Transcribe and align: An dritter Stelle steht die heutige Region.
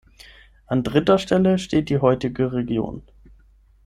An 0.65 0.81
dritter 0.81 1.19
Stelle 1.19 1.59
steht 1.59 1.89
die 1.89 1.99
heutige 1.99 2.53
Region. 2.53 3.03